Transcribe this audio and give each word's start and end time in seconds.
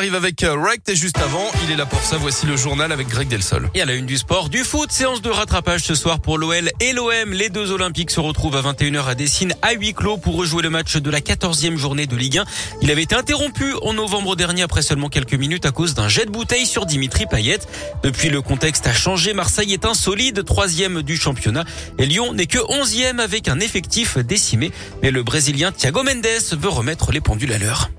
arrive 0.00 0.14
avec 0.14 0.44
euh, 0.44 0.54
Rect 0.54 0.88
et 0.88 0.94
juste 0.94 1.18
avant, 1.18 1.44
il 1.64 1.72
est 1.72 1.76
là 1.76 1.84
pour 1.84 2.00
ça. 2.00 2.18
Voici 2.18 2.46
le 2.46 2.56
journal 2.56 2.92
avec 2.92 3.08
Greg 3.08 3.26
Delsol. 3.26 3.68
Et 3.74 3.82
à 3.82 3.84
la 3.84 3.94
une 3.94 4.06
du 4.06 4.16
sport, 4.16 4.48
du 4.48 4.62
foot, 4.62 4.92
séance 4.92 5.22
de 5.22 5.28
rattrapage 5.28 5.82
ce 5.82 5.96
soir 5.96 6.20
pour 6.20 6.38
l'OL 6.38 6.70
et 6.78 6.92
l'OM. 6.92 7.32
Les 7.32 7.48
deux 7.48 7.72
Olympiques 7.72 8.12
se 8.12 8.20
retrouvent 8.20 8.54
à 8.54 8.62
21h 8.62 9.06
à 9.06 9.16
Dessine 9.16 9.54
à 9.60 9.72
huis 9.72 9.94
clos 9.94 10.16
pour 10.16 10.36
rejouer 10.36 10.62
le 10.62 10.70
match 10.70 10.96
de 10.98 11.10
la 11.10 11.18
14e 11.18 11.76
journée 11.76 12.06
de 12.06 12.14
Ligue 12.14 12.38
1. 12.38 12.44
Il 12.80 12.92
avait 12.92 13.02
été 13.02 13.16
interrompu 13.16 13.74
en 13.82 13.92
novembre 13.92 14.36
dernier 14.36 14.62
après 14.62 14.82
seulement 14.82 15.08
quelques 15.08 15.34
minutes 15.34 15.66
à 15.66 15.72
cause 15.72 15.94
d'un 15.94 16.06
jet 16.06 16.26
de 16.26 16.30
bouteille 16.30 16.66
sur 16.66 16.86
Dimitri 16.86 17.26
Payet. 17.26 17.58
Depuis, 18.04 18.28
le 18.28 18.40
contexte 18.40 18.86
a 18.86 18.92
changé. 18.92 19.34
Marseille 19.34 19.72
est 19.72 19.84
un 19.84 19.94
solide 19.94 20.44
troisième 20.44 21.02
du 21.02 21.16
championnat 21.16 21.64
et 21.98 22.06
Lyon 22.06 22.34
n'est 22.34 22.46
que 22.46 22.60
onzième 22.68 23.18
avec 23.18 23.48
un 23.48 23.58
effectif 23.58 24.16
décimé. 24.18 24.70
Mais 25.02 25.10
le 25.10 25.24
Brésilien 25.24 25.72
Thiago 25.72 26.04
Mendes 26.04 26.24
veut 26.52 26.68
remettre 26.68 27.10
les 27.10 27.20
pendules 27.20 27.52
à 27.52 27.58
l'heure. 27.58 27.90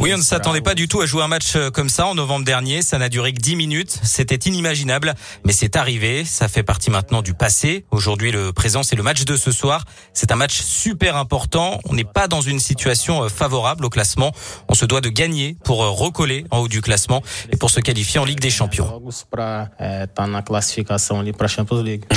Oui, 0.00 0.12
on 0.14 0.18
ne 0.18 0.22
s'attendait 0.22 0.60
pas 0.60 0.74
du 0.74 0.88
tout 0.88 1.00
à 1.00 1.06
jouer 1.06 1.22
un 1.22 1.28
match 1.28 1.56
euh, 1.56 1.70
comme 1.70 1.88
ça 1.88 2.06
en 2.06 2.14
novembre 2.14 2.44
dernier. 2.44 2.82
Ça 2.82 2.98
n'a 2.98 3.08
duré 3.08 3.32
que 3.32 3.40
10 3.40 3.56
minutes. 3.56 3.98
C'était 4.02 4.48
inimaginable, 4.48 5.14
mais 5.44 5.52
c'est 5.52 5.76
arrivé. 5.76 6.24
Ça 6.24 6.48
fait 6.48 6.62
partie 6.62 6.90
maintenant 6.90 7.22
du 7.22 7.34
passé. 7.34 7.84
Aujourd'hui, 7.90 8.30
le 8.30 8.52
présent, 8.52 8.82
c'est 8.82 8.96
le 8.96 9.02
match 9.02 9.24
de 9.24 9.36
ce 9.36 9.52
soir. 9.52 9.84
C'est 10.12 10.32
un 10.32 10.36
match 10.36 10.60
super 10.60 11.16
important. 11.16 11.80
On 11.84 11.94
n'est 11.94 12.04
pas 12.04 12.28
dans 12.28 12.40
une 12.40 12.60
situation 12.60 13.24
euh, 13.24 13.28
favorable 13.28 13.84
au 13.84 13.90
classement. 13.90 14.32
On 14.68 14.74
se 14.74 14.84
doit 14.84 15.00
de 15.00 15.08
gagner 15.08 15.56
pour 15.64 15.82
euh, 15.82 15.90
recoller 15.90 16.44
en 16.50 16.58
haut 16.58 16.68
du 16.68 16.80
classement 16.80 17.22
et 17.50 17.56
pour 17.56 17.70
se 17.70 17.80
qualifier 17.80 18.20
en 18.20 18.24
Ligue 18.24 18.40
des 18.40 18.50
Champions. 18.50 18.86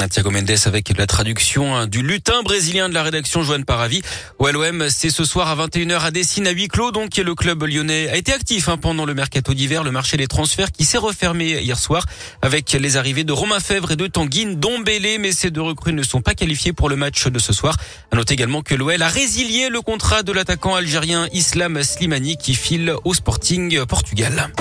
Thiago 0.08 0.32
Mendes 0.32 0.52
avec 0.66 0.98
la 0.98 1.08
traduction 1.08 1.76
hein, 1.76 1.88
du 1.88 2.02
lutin 2.02 2.44
brésilien 2.44 2.90
de 2.90 2.94
la 2.94 3.04
rédaction 3.04 3.44
Joanne 3.44 3.66
Paravi. 3.66 4.02
Au 4.40 4.50
LOM, 4.50 4.88
c'est 4.90 5.10
ce 5.10 5.24
soir 5.24 5.48
à 5.48 5.68
21h 5.68 6.00
à 6.00 6.12
Dessine 6.12 6.48
à 6.48 6.52
huis 6.52 6.68
clos. 6.68 6.91
Donc 6.92 7.16
le 7.16 7.36
club 7.36 7.64
lyonnais 7.64 8.10
a 8.10 8.18
été 8.18 8.34
actif 8.34 8.68
hein, 8.68 8.78
pendant 8.78 9.06
le 9.06 9.14
mercato 9.14 9.54
d'hiver, 9.54 9.84
le 9.84 9.92
marché 9.92 10.18
des 10.18 10.28
transferts 10.28 10.72
qui 10.72 10.84
s'est 10.84 10.98
refermé 10.98 11.62
hier 11.62 11.80
soir 11.80 12.06
avec 12.42 12.74
les 12.74 12.98
arrivées 12.98 13.24
de 13.24 13.32
Romain 13.32 13.60
Fèvre 13.60 13.92
et 13.92 13.96
de 13.96 14.08
Tanguy 14.08 14.56
Dombélé. 14.56 15.18
Mais 15.18 15.32
ces 15.32 15.52
deux 15.52 15.62
recrues 15.62 15.94
ne 15.94 16.04
sont 16.04 16.22
pas 16.22 16.34
qualifiées 16.34 16.74
pour 16.74 16.90
le 16.90 16.98
match 16.98 17.28
de 17.28 17.40
ce 17.40 17.54
soir. 17.54 17.78
À 18.12 18.16
noter 18.16 18.34
également 18.34 18.62
que 18.62 18.76
l'OL 18.76 19.02
a 19.02 19.08
résilié 19.08 19.70
le 19.70 19.82
contrat 19.82 20.24
de 20.24 20.32
l'attaquant 20.32 20.76
algérien 20.76 21.28
Islam 21.32 21.82
Slimani 21.82 22.36
qui 22.38 22.56
file 22.56 22.94
au 23.06 23.14
Sporting 23.14 23.86
Portugal. 23.86 24.52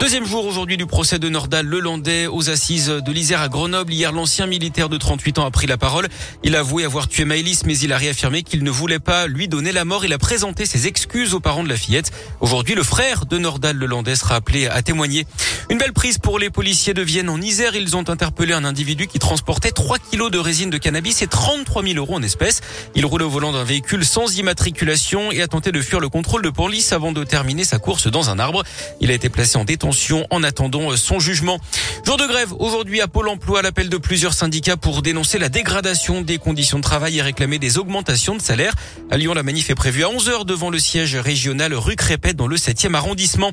Deuxième 0.00 0.24
jour 0.24 0.46
aujourd'hui 0.46 0.78
du 0.78 0.86
procès 0.86 1.18
de 1.18 1.28
Nordal 1.28 1.66
Lelandais 1.66 2.26
aux 2.26 2.48
assises 2.48 2.88
de 2.88 3.12
l'Isère 3.12 3.42
à 3.42 3.50
Grenoble. 3.50 3.92
Hier, 3.92 4.12
l'ancien 4.12 4.46
militaire 4.46 4.88
de 4.88 4.96
38 4.96 5.38
ans 5.40 5.44
a 5.44 5.50
pris 5.50 5.66
la 5.66 5.76
parole. 5.76 6.08
Il 6.42 6.56
a 6.56 6.60
avoué 6.60 6.86
avoir 6.86 7.06
tué 7.06 7.26
Maëlys, 7.26 7.66
mais 7.66 7.76
il 7.76 7.92
a 7.92 7.98
réaffirmé 7.98 8.42
qu'il 8.42 8.64
ne 8.64 8.70
voulait 8.70 8.98
pas 8.98 9.26
lui 9.26 9.46
donner 9.46 9.72
la 9.72 9.84
mort. 9.84 10.06
Il 10.06 10.14
a 10.14 10.18
présenté 10.18 10.64
ses 10.64 10.86
excuses 10.86 11.34
aux 11.34 11.40
parents 11.40 11.62
de 11.62 11.68
la 11.68 11.76
fillette. 11.76 12.12
Aujourd'hui, 12.40 12.74
le 12.74 12.82
frère 12.82 13.26
de 13.26 13.36
Nordal 13.36 13.76
Lelandais 13.76 14.16
sera 14.16 14.36
appelé 14.36 14.68
à 14.68 14.80
témoigner. 14.80 15.26
Une 15.68 15.76
belle 15.76 15.92
prise 15.92 16.16
pour 16.16 16.38
les 16.38 16.48
policiers 16.48 16.94
de 16.94 17.02
Vienne 17.02 17.28
en 17.28 17.38
Isère. 17.38 17.76
Ils 17.76 17.94
ont 17.94 18.08
interpellé 18.08 18.54
un 18.54 18.64
individu 18.64 19.06
qui 19.06 19.18
transportait 19.18 19.70
3 19.70 19.98
kilos 20.10 20.30
de 20.30 20.38
résine 20.38 20.70
de 20.70 20.78
cannabis 20.78 21.20
et 21.20 21.26
33 21.26 21.82
000 21.82 21.96
euros 21.96 22.14
en 22.14 22.22
espèces. 22.22 22.62
Il 22.94 23.04
roulait 23.04 23.26
au 23.26 23.30
volant 23.30 23.52
d'un 23.52 23.64
véhicule 23.64 24.06
sans 24.06 24.38
immatriculation 24.38 25.30
et 25.30 25.42
a 25.42 25.46
tenté 25.46 25.72
de 25.72 25.82
fuir 25.82 26.00
le 26.00 26.08
contrôle 26.08 26.40
de 26.40 26.50
police 26.50 26.94
avant 26.94 27.12
de 27.12 27.22
terminer 27.22 27.64
sa 27.64 27.78
course 27.78 28.06
dans 28.06 28.30
un 28.30 28.38
arbre. 28.38 28.62
Il 29.02 29.10
a 29.10 29.14
été 29.14 29.28
placé 29.28 29.58
en 29.58 29.64
détention 29.64 29.89
en 30.30 30.42
attendant 30.42 30.96
son 30.96 31.18
jugement. 31.18 31.58
Jour 32.04 32.16
de 32.16 32.26
grève 32.26 32.52
aujourd'hui 32.58 33.00
à 33.00 33.08
Pôle 33.08 33.28
emploi, 33.28 33.62
l'appel 33.62 33.88
de 33.88 33.96
plusieurs 33.96 34.34
syndicats 34.34 34.76
pour 34.76 35.02
dénoncer 35.02 35.38
la 35.38 35.48
dégradation 35.48 36.22
des 36.22 36.38
conditions 36.38 36.78
de 36.78 36.82
travail 36.82 37.18
et 37.18 37.22
réclamer 37.22 37.58
des 37.58 37.76
augmentations 37.76 38.36
de 38.36 38.40
salaire. 38.40 38.74
À 39.10 39.16
Lyon, 39.16 39.34
la 39.34 39.42
manif 39.42 39.68
est 39.70 39.74
prévue 39.74 40.04
à 40.04 40.08
11h 40.08 40.44
devant 40.44 40.70
le 40.70 40.78
siège 40.78 41.16
régional 41.16 41.74
rue 41.74 41.96
Crépet 41.96 42.34
dans 42.34 42.46
le 42.46 42.56
7e 42.56 42.94
arrondissement. 42.94 43.50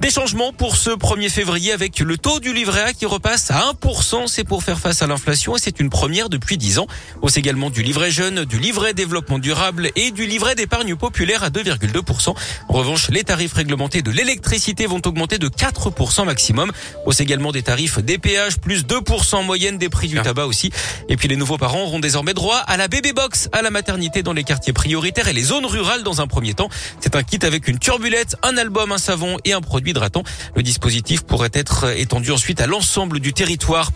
Des 0.00 0.10
changements 0.10 0.52
pour 0.52 0.76
ce 0.76 0.90
1er 0.90 1.30
février 1.30 1.72
avec 1.72 1.98
le 2.00 2.18
taux 2.18 2.40
du 2.40 2.52
livret 2.52 2.82
A 2.82 2.92
qui 2.92 3.06
repasse 3.06 3.50
à 3.50 3.72
1%. 3.82 4.26
C'est 4.26 4.44
pour 4.44 4.62
faire 4.62 4.78
face 4.78 5.02
à 5.02 5.06
l'inflation 5.06 5.56
et 5.56 5.58
c'est 5.58 5.80
une 5.80 5.90
première 5.90 6.28
depuis 6.28 6.58
10 6.58 6.80
ans. 6.80 6.86
Hausse 7.22 7.36
également 7.36 7.70
du 7.70 7.82
livret 7.82 8.10
jeune, 8.10 8.44
du 8.44 8.58
livret 8.58 8.94
développement 8.94 9.38
durable 9.38 9.90
et 9.96 10.10
du 10.10 10.26
livret 10.26 10.54
d'épargne 10.54 10.96
populaire 10.96 11.42
à 11.42 11.50
2,2%. 11.50 12.34
En 12.68 12.72
revanche, 12.72 13.08
les 13.10 13.24
tarifs 13.24 13.54
réglementés 13.54 14.02
de 14.02 14.10
l'électricité 14.10 14.86
vont 14.86 15.00
augmenter 15.04 15.38
de 15.38 15.48
4 15.78 16.24
maximum. 16.24 16.72
Hausse 17.06 17.20
également 17.20 17.52
des 17.52 17.62
tarifs 17.62 17.98
des 17.98 18.18
péages, 18.18 18.58
plus 18.58 18.84
2% 18.84 19.36
en 19.36 19.42
moyenne 19.42 19.78
des 19.78 19.88
prix 19.88 20.08
du 20.08 20.20
tabac 20.20 20.46
aussi. 20.46 20.70
Et 21.08 21.16
puis 21.16 21.28
les 21.28 21.36
nouveaux 21.36 21.58
parents 21.58 21.82
auront 21.82 22.00
désormais 22.00 22.34
droit 22.34 22.56
à 22.56 22.76
la 22.76 22.88
bébé 22.88 23.12
box, 23.12 23.48
à 23.52 23.62
la 23.62 23.70
maternité 23.70 24.22
dans 24.22 24.32
les 24.32 24.44
quartiers 24.44 24.72
prioritaires 24.72 25.28
et 25.28 25.32
les 25.32 25.42
zones 25.42 25.66
rurales 25.66 26.02
dans 26.02 26.20
un 26.20 26.26
premier 26.26 26.54
temps. 26.54 26.68
C'est 27.00 27.16
un 27.16 27.22
kit 27.22 27.38
avec 27.42 27.68
une 27.68 27.78
turbulette, 27.78 28.36
un 28.42 28.56
album, 28.56 28.92
un 28.92 28.98
savon 28.98 29.36
et 29.44 29.52
un 29.52 29.60
produit 29.60 29.90
hydratant. 29.90 30.22
Le 30.56 30.62
dispositif 30.62 31.22
pourrait 31.22 31.50
être 31.52 31.96
étendu 31.96 32.32
ensuite 32.32 32.60
à 32.60 32.66
l'ensemble 32.66 33.20
du 33.20 33.32
territoire. 33.32 33.90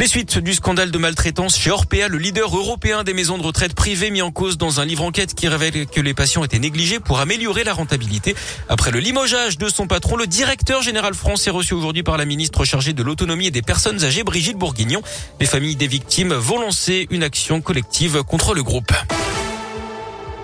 Les 0.00 0.08
suites 0.08 0.38
du 0.38 0.54
scandale 0.54 0.90
de 0.90 0.98
maltraitance 0.98 1.56
chez 1.56 1.70
Orpea, 1.70 2.08
le 2.08 2.18
leader 2.18 2.54
européen 2.56 3.04
des 3.04 3.14
maisons 3.14 3.38
de 3.38 3.44
retraite 3.44 3.74
privées 3.74 4.10
mis 4.10 4.22
en 4.22 4.32
cause 4.32 4.58
dans 4.58 4.80
un 4.80 4.84
livre 4.84 5.04
enquête 5.04 5.34
qui 5.34 5.46
révèle 5.46 5.86
que 5.86 6.00
les 6.00 6.14
patients 6.14 6.42
étaient 6.42 6.58
négligés 6.58 6.98
pour 6.98 7.20
améliorer 7.20 7.62
la 7.62 7.72
rentabilité. 7.72 8.34
Après 8.68 8.90
le 8.90 8.98
limogeage 8.98 9.56
de 9.56 9.68
son 9.68 9.86
patron, 9.86 10.16
le 10.16 10.26
directeur 10.26 10.82
général 10.82 11.14
France 11.14 11.46
est 11.46 11.50
reçu 11.50 11.74
aujourd'hui 11.74 12.02
par 12.02 12.16
la 12.16 12.24
ministre 12.24 12.64
chargée 12.64 12.92
de 12.92 13.02
l'autonomie 13.04 13.46
et 13.46 13.50
des 13.52 13.62
personnes 13.62 14.02
âgées, 14.02 14.24
Brigitte 14.24 14.58
Bourguignon. 14.58 15.00
Les 15.40 15.46
familles 15.46 15.76
des 15.76 15.86
victimes 15.86 16.34
vont 16.34 16.60
lancer 16.60 17.06
une 17.10 17.22
action 17.22 17.60
collective 17.60 18.24
contre 18.24 18.52
le 18.52 18.64
groupe. 18.64 18.92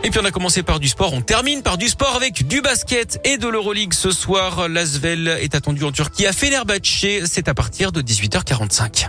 Et 0.05 0.11
puis 0.11 0.21
on 0.21 0.25
a 0.25 0.31
commencé 0.31 0.63
par 0.63 0.81
du 0.81 0.89
sport, 0.89 1.13
on 1.13 1.21
termine 1.23 1.63
par 1.63 1.77
du 1.77 1.89
sport 1.89 2.15
avec 2.15 2.47
du 2.47 2.63
basket 2.63 3.21
et 3.25 3.37
de 3.37 3.49
l'Euroleague 3.49 3.95
ce 3.95 4.13
soir. 4.13 4.69
L'Asvel 4.69 5.29
est 5.41 5.55
attendu 5.55 5.85
en 5.85 5.93
Turquie 5.93 6.27
à 6.27 6.33
Fenerbahçe, 6.33 7.25
c'est 7.27 7.49
à 7.49 7.55
partir 7.55 7.93
de 7.93 8.01
18h45. 8.01 9.09